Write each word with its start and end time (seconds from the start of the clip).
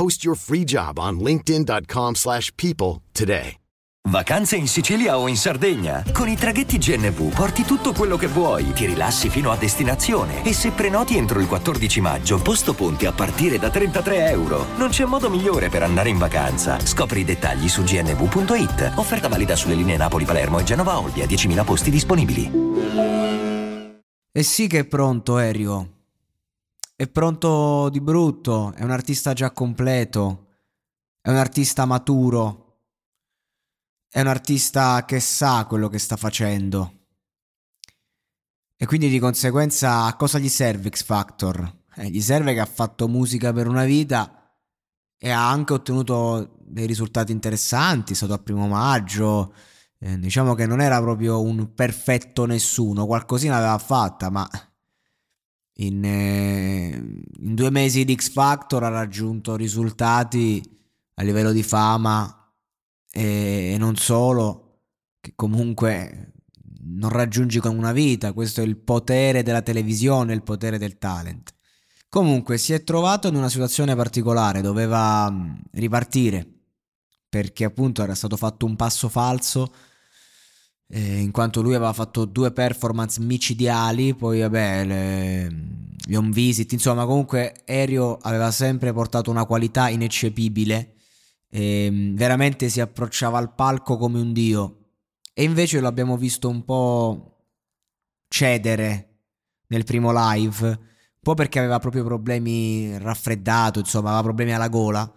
Post 0.00 0.24
your 0.24 0.34
free 0.34 0.64
job 0.64 0.98
on 0.98 1.18
linkedin.com 1.20 2.14
slash 2.14 2.50
people 2.56 3.02
today. 3.12 3.56
Vacanze 4.08 4.56
in 4.56 4.66
Sicilia 4.66 5.18
o 5.18 5.28
in 5.28 5.36
Sardegna? 5.36 6.02
Con 6.10 6.26
i 6.26 6.36
traghetti 6.36 6.78
GNV 6.78 7.34
porti 7.34 7.64
tutto 7.64 7.92
quello 7.92 8.16
che 8.16 8.26
vuoi, 8.26 8.72
ti 8.72 8.86
rilassi 8.86 9.28
fino 9.28 9.50
a 9.50 9.58
destinazione 9.58 10.42
e 10.42 10.54
se 10.54 10.70
prenoti 10.70 11.18
entro 11.18 11.38
il 11.38 11.46
14 11.46 12.00
maggio, 12.00 12.40
posto 12.40 12.72
ponti 12.72 13.04
a 13.04 13.12
partire 13.12 13.58
da 13.58 13.68
33 13.68 14.30
euro. 14.30 14.68
Non 14.78 14.88
c'è 14.88 15.04
modo 15.04 15.28
migliore 15.28 15.68
per 15.68 15.82
andare 15.82 16.08
in 16.08 16.16
vacanza. 16.16 16.80
Scopri 16.80 17.20
i 17.20 17.24
dettagli 17.24 17.68
su 17.68 17.82
gnv.it. 17.82 18.92
Offerta 18.94 19.28
valida 19.28 19.54
sulle 19.54 19.74
linee 19.74 19.98
Napoli-Palermo 19.98 20.60
e 20.60 20.64
Genova-Olbia, 20.64 21.26
10.000 21.26 21.62
posti 21.62 21.90
disponibili. 21.90 22.50
E 24.32 24.42
sì 24.42 24.66
che 24.66 24.78
è 24.78 24.84
pronto, 24.86 25.36
Erio. 25.36 25.99
È 27.00 27.08
pronto 27.08 27.88
di 27.88 27.98
brutto, 27.98 28.74
è 28.74 28.82
un 28.82 28.90
artista 28.90 29.32
già 29.32 29.52
completo, 29.52 30.48
è 31.22 31.30
un 31.30 31.36
artista 31.36 31.86
maturo 31.86 32.66
è 34.10 34.20
un 34.20 34.26
artista 34.26 35.06
che 35.06 35.18
sa 35.18 35.64
quello 35.64 35.88
che 35.88 35.98
sta 35.98 36.16
facendo. 36.16 37.06
E 38.76 38.84
quindi 38.84 39.08
di 39.08 39.18
conseguenza 39.18 40.04
a 40.04 40.14
cosa 40.14 40.38
gli 40.38 40.50
serve 40.50 40.90
X 40.90 41.02
Factor? 41.04 41.84
Eh, 41.94 42.10
gli 42.10 42.20
serve 42.20 42.52
che 42.52 42.60
ha 42.60 42.66
fatto 42.66 43.08
musica 43.08 43.50
per 43.50 43.66
una 43.66 43.84
vita 43.86 44.54
e 45.16 45.30
ha 45.30 45.48
anche 45.48 45.72
ottenuto 45.72 46.58
dei 46.60 46.84
risultati 46.84 47.32
interessanti, 47.32 48.12
è 48.12 48.16
stato 48.16 48.34
a 48.34 48.38
primo 48.38 48.68
maggio, 48.68 49.54
eh, 50.00 50.18
diciamo 50.18 50.52
che 50.52 50.66
non 50.66 50.82
era 50.82 51.00
proprio 51.00 51.40
un 51.40 51.72
perfetto 51.72 52.44
nessuno, 52.44 53.06
qualcosina 53.06 53.56
aveva 53.56 53.78
fatta, 53.78 54.28
ma 54.28 54.46
in, 55.80 56.04
eh, 56.04 56.88
in 56.88 57.54
due 57.54 57.70
mesi 57.70 58.04
di 58.04 58.14
X 58.14 58.30
Factor 58.30 58.82
ha 58.82 58.88
raggiunto 58.88 59.56
risultati 59.56 60.62
a 61.14 61.22
livello 61.22 61.52
di 61.52 61.62
fama 61.62 62.54
e, 63.10 63.76
non 63.78 63.96
solo, 63.96 64.82
che 65.20 65.32
comunque 65.34 66.32
non 66.82 67.10
raggiungi 67.10 67.60
con 67.60 67.76
una 67.76 67.92
vita, 67.92 68.32
questo 68.32 68.60
è 68.60 68.64
il 68.64 68.76
potere 68.76 69.42
della 69.42 69.62
televisione, 69.62 70.34
il 70.34 70.42
potere 70.42 70.78
del 70.78 70.98
talent. 70.98 71.54
Comunque 72.08 72.58
si 72.58 72.72
è 72.72 72.82
trovato 72.82 73.28
in 73.28 73.36
una 73.36 73.48
situazione 73.48 73.94
particolare, 73.94 74.62
doveva 74.62 75.30
mm, 75.30 75.54
ripartire 75.72 76.46
perché 77.28 77.64
appunto 77.64 78.02
era 78.02 78.16
stato 78.16 78.36
fatto 78.36 78.66
un 78.66 78.74
passo 78.74 79.08
falso 79.08 79.72
quanto 81.40 81.62
lui 81.62 81.74
aveva 81.74 81.94
fatto 81.94 82.26
due 82.26 82.52
performance 82.52 83.18
micidiali, 83.18 84.14
poi 84.14 84.40
vabbè 84.40 84.84
le, 84.84 85.48
gli 86.04 86.14
home 86.14 86.32
visit, 86.32 86.70
insomma 86.72 87.06
comunque 87.06 87.62
Aereo 87.66 88.18
aveva 88.20 88.50
sempre 88.50 88.92
portato 88.92 89.30
una 89.30 89.46
qualità 89.46 89.88
ineccepibile 89.88 90.96
e 91.48 91.86
ehm, 91.86 92.14
veramente 92.14 92.68
si 92.68 92.82
approcciava 92.82 93.38
al 93.38 93.54
palco 93.54 93.96
come 93.96 94.20
un 94.20 94.34
dio. 94.34 94.76
E 95.32 95.42
invece 95.44 95.80
l'abbiamo 95.80 96.18
visto 96.18 96.46
un 96.50 96.62
po' 96.62 97.46
cedere 98.28 99.20
nel 99.68 99.84
primo 99.84 100.12
live, 100.12 100.66
un 100.68 100.78
po' 101.22 101.32
perché 101.32 101.58
aveva 101.58 101.78
proprio 101.78 102.04
problemi 102.04 102.98
raffreddato, 102.98 103.78
insomma, 103.78 104.08
aveva 104.08 104.24
problemi 104.24 104.52
alla 104.52 104.68
gola. 104.68 105.10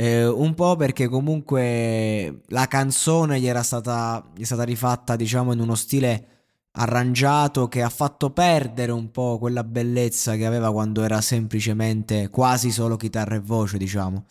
Eh, 0.00 0.24
un 0.28 0.54
po' 0.54 0.76
perché 0.76 1.08
comunque 1.08 2.42
la 2.50 2.68
canzone 2.68 3.40
gli 3.40 3.48
era 3.48 3.64
stata, 3.64 4.30
gli 4.32 4.42
è 4.42 4.44
stata 4.44 4.62
rifatta, 4.62 5.16
diciamo, 5.16 5.52
in 5.52 5.58
uno 5.58 5.74
stile 5.74 6.26
arrangiato 6.72 7.66
che 7.66 7.82
ha 7.82 7.88
fatto 7.88 8.30
perdere 8.30 8.92
un 8.92 9.10
po' 9.10 9.38
quella 9.38 9.64
bellezza 9.64 10.36
che 10.36 10.46
aveva 10.46 10.70
quando 10.70 11.02
era 11.02 11.20
semplicemente 11.20 12.28
quasi 12.28 12.70
solo 12.70 12.94
chitarra 12.96 13.34
e 13.34 13.40
voce, 13.40 13.76
diciamo. 13.76 14.26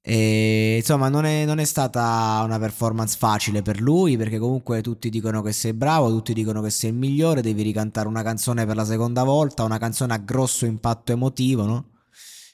E, 0.00 0.76
insomma, 0.78 1.10
non 1.10 1.26
è, 1.26 1.44
non 1.44 1.58
è, 1.58 1.64
stata 1.64 2.40
una 2.44 2.58
performance 2.58 3.16
facile 3.18 3.60
per 3.60 3.82
lui 3.82 4.16
perché 4.16 4.38
comunque 4.38 4.80
tutti 4.80 5.10
dicono 5.10 5.42
che 5.42 5.52
sei 5.52 5.74
bravo, 5.74 6.08
tutti 6.08 6.32
dicono 6.32 6.62
che 6.62 6.70
sei 6.70 6.90
il 6.90 6.96
migliore, 6.96 7.42
devi 7.42 7.62
ricantare 7.62 8.08
una 8.08 8.22
canzone 8.22 8.64
per 8.64 8.76
la 8.76 8.84
seconda 8.86 9.24
volta, 9.24 9.62
una 9.64 9.78
canzone 9.78 10.14
a 10.14 10.18
grosso 10.18 10.64
impatto 10.64 11.12
emotivo, 11.12 11.64
no? 11.66 11.84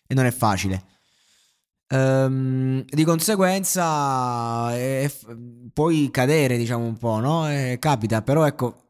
E 0.08 0.14
non 0.14 0.26
è 0.26 0.32
facile. 0.32 0.86
Ehm, 1.92 2.84
di 2.86 3.04
conseguenza 3.04 4.74
eh, 4.74 5.10
puoi 5.74 6.10
cadere, 6.10 6.56
diciamo 6.56 6.84
un 6.84 6.96
po', 6.96 7.18
no? 7.20 7.50
Eh, 7.50 7.76
capita, 7.78 8.22
però 8.22 8.46
ecco, 8.46 8.86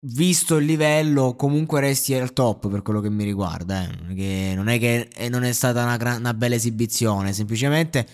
visto 0.00 0.56
il 0.56 0.66
livello, 0.66 1.36
comunque 1.36 1.80
resti 1.80 2.12
al 2.14 2.34
top 2.34 2.68
per 2.68 2.82
quello 2.82 3.00
che 3.00 3.08
mi 3.08 3.24
riguarda. 3.24 3.88
Eh. 3.88 4.54
non 4.54 4.68
è 4.68 4.78
che 4.78 5.08
eh, 5.14 5.28
non 5.30 5.44
è 5.44 5.52
stata 5.52 5.82
una, 5.84 6.16
una, 6.16 6.34
bella 6.34 6.54
esibizione, 6.54 7.32
semplicemente 7.32 8.06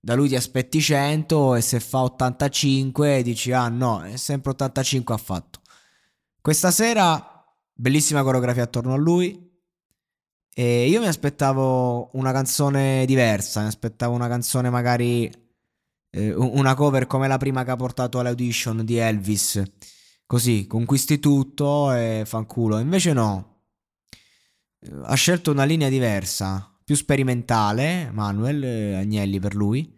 da 0.00 0.14
lui 0.14 0.28
ti 0.28 0.36
aspetti 0.36 0.80
100 0.80 1.54
e 1.54 1.60
se 1.60 1.80
fa 1.80 2.02
85 2.02 3.22
dici 3.22 3.52
ah 3.52 3.68
no, 3.68 4.02
è 4.02 4.16
sempre 4.16 4.50
85 4.50 5.14
ha 5.14 5.18
fatto. 5.18 5.60
Questa 6.40 6.70
sera 6.72 7.44
bellissima 7.72 8.22
coreografia 8.22 8.64
attorno 8.64 8.94
a 8.94 8.96
lui. 8.96 9.45
E 10.58 10.88
io 10.88 11.00
mi 11.00 11.06
aspettavo 11.06 12.08
una 12.14 12.32
canzone 12.32 13.04
diversa, 13.04 13.60
mi 13.60 13.66
aspettavo 13.66 14.14
una 14.14 14.26
canzone 14.26 14.70
magari 14.70 15.30
eh, 16.10 16.32
una 16.32 16.74
cover 16.74 17.06
come 17.06 17.28
la 17.28 17.36
prima 17.36 17.62
che 17.62 17.72
ha 17.72 17.76
portato 17.76 18.18
all'audition 18.18 18.82
di 18.82 18.96
Elvis 18.96 19.62
così 20.24 20.66
conquisti 20.66 21.18
tutto 21.18 21.92
e 21.92 22.22
fanculo. 22.24 22.78
Invece 22.78 23.12
no, 23.12 23.64
ha 25.02 25.14
scelto 25.14 25.50
una 25.50 25.64
linea 25.64 25.90
diversa, 25.90 26.74
più 26.82 26.94
sperimentale, 26.94 28.10
Manuel 28.10 28.64
eh, 28.64 28.94
Agnelli 28.94 29.38
per 29.38 29.54
lui. 29.54 29.94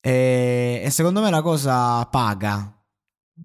E, 0.00 0.80
e, 0.82 0.90
secondo 0.90 1.20
me 1.20 1.28
la 1.28 1.42
cosa 1.42 2.02
paga, 2.06 2.82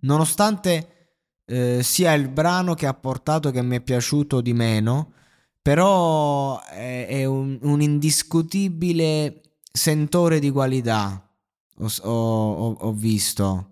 nonostante 0.03 1.17
eh, 1.45 1.83
sia 1.83 2.13
il 2.13 2.29
brano 2.29 2.73
che 2.73 2.87
ha 2.87 2.93
portato 2.93 3.51
che 3.51 3.61
mi 3.61 3.75
è 3.75 3.81
piaciuto 3.81 4.39
di 4.39 4.53
meno, 4.53 5.13
però 5.61 6.61
è, 6.63 7.07
è 7.07 7.25
un, 7.25 7.59
un, 7.61 7.81
indiscutibile 7.81 9.41
sentore 9.71 10.39
di 10.39 10.49
qualità. 10.49 11.29
Ho, 11.77 11.91
ho, 12.01 12.71
ho 12.71 12.93
visto. 12.93 13.69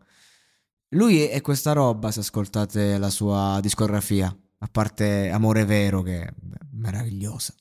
Lui 0.89 1.21
è 1.21 1.41
questa 1.41 1.73
roba, 1.73 2.11
se 2.11 2.21
ascoltate 2.21 2.97
la 2.97 3.09
sua 3.09 3.59
discografia, 3.61 4.35
a 4.59 4.67
parte 4.67 5.29
Amore 5.29 5.65
Vero, 5.65 6.01
che 6.01 6.21
è 6.21 6.33
meravigliosa. 6.71 7.53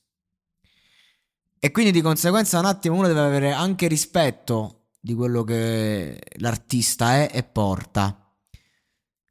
E 1.59 1.71
quindi 1.71 1.91
di 1.91 2.01
conseguenza 2.01 2.59
un 2.59 2.65
attimo 2.65 2.95
uno 2.95 3.07
deve 3.07 3.19
avere 3.19 3.51
anche 3.51 3.87
rispetto 3.87 4.87
di 4.99 5.13
quello 5.13 5.43
che 5.43 6.19
l'artista 6.37 7.15
è 7.15 7.29
e 7.33 7.43
porta. 7.43 8.33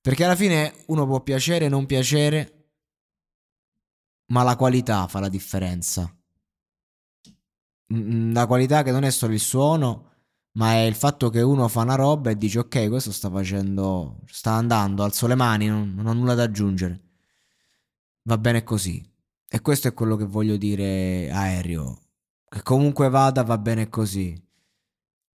Perché 0.00 0.24
alla 0.24 0.36
fine 0.36 0.74
uno 0.86 1.06
può 1.06 1.20
piacere 1.22 1.68
non 1.68 1.86
piacere, 1.86 2.57
ma 4.28 4.42
la 4.42 4.56
qualità 4.56 5.06
fa 5.06 5.20
la 5.20 5.28
differenza. 5.28 6.12
La 7.90 8.46
qualità 8.46 8.82
che 8.82 8.90
non 8.90 9.04
è 9.04 9.10
solo 9.10 9.32
il 9.32 9.40
suono, 9.40 10.08
ma 10.52 10.72
è 10.74 10.80
il 10.80 10.94
fatto 10.94 11.30
che 11.30 11.40
uno 11.40 11.68
fa 11.68 11.82
una 11.82 11.94
roba 11.94 12.30
e 12.30 12.36
dice 12.36 12.58
ok, 12.58 12.88
questo 12.88 13.12
sta 13.12 13.30
facendo, 13.30 14.20
sta 14.26 14.52
andando, 14.52 15.04
alzo 15.04 15.26
le 15.26 15.34
mani, 15.34 15.66
non, 15.68 15.94
non 15.94 16.06
ho 16.06 16.12
nulla 16.12 16.34
da 16.34 16.42
aggiungere. 16.42 17.00
Va 18.22 18.36
bene 18.36 18.62
così. 18.64 19.02
E 19.48 19.60
questo 19.62 19.88
è 19.88 19.94
quello 19.94 20.16
che 20.16 20.24
voglio 20.24 20.56
dire 20.56 21.30
aereo. 21.30 22.00
Che 22.48 22.62
comunque 22.62 23.08
vada, 23.08 23.42
va 23.42 23.56
bene 23.56 23.88
così. 23.88 24.38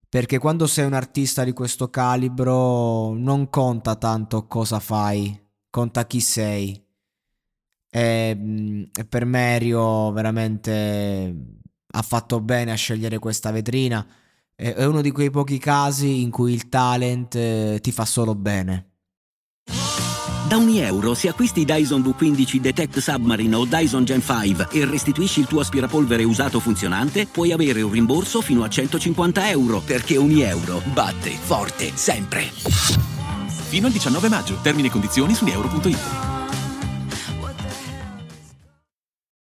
Perché 0.08 0.38
quando 0.38 0.68
sei 0.68 0.86
un 0.86 0.94
artista 0.94 1.44
di 1.44 1.54
questo 1.54 1.90
calibro 1.90 3.14
non 3.16 3.50
conta 3.50 3.96
tanto 3.96 4.46
cosa 4.46 4.80
fai, 4.80 5.42
conta 5.72 6.06
chi 6.06 6.20
sei. 6.20 6.80
Mm, 7.96 8.84
e 8.96 9.06
per 9.06 9.26
Merio 9.26 10.12
veramente 10.12 11.36
ha 11.96 12.02
fatto 12.02 12.40
bene 12.40 12.72
a 12.72 12.76
scegliere 12.76 13.20
questa 13.20 13.52
vetrina. 13.52 14.06
È 14.56 14.84
uno 14.86 15.02
di 15.02 15.12
quei 15.12 15.30
pochi 15.30 15.58
casi 15.58 16.22
in 16.22 16.30
cui 16.30 16.54
il 16.54 16.70
talent 16.70 17.36
eh, 17.36 17.80
ti 17.82 17.92
fa 17.92 18.06
solo 18.06 18.36
bene. 18.36 18.88
Da 20.48 20.58
ogni 20.58 20.80
euro, 20.80 21.16
se 21.16 21.30
acquisti 21.30 21.66
Dyson 21.66 22.02
V15 22.02 22.58
Detect 22.58 23.00
Submarine 23.00 23.56
o 23.56 23.66
Dyson 23.66 24.06
Gen 24.06 24.22
5 24.22 24.68
e 24.72 24.86
restituisci 24.86 25.40
il 25.40 25.48
tuo 25.48 25.62
aspirapolvere 25.62 26.24
usato 26.24 26.60
funzionante, 26.60 27.26
puoi 27.26 27.52
avere 27.52 27.82
un 27.82 27.92
rimborso 27.92 28.42
fino 28.42 28.64
a 28.64 28.70
150 28.70 29.50
euro, 29.50 29.80
perché 29.80 30.18
ogni 30.18 30.42
euro 30.42 30.82
batte 30.94 31.32
forte 31.32 31.92
sempre. 31.96 32.52
Fino 33.74 33.88
al 33.88 33.94
19 33.94 34.30
maggio. 34.30 34.60
Termini 34.62 34.90
e 34.90 34.92
condizioni 34.92 35.34
su 35.34 35.46
euro.it. 35.48 36.33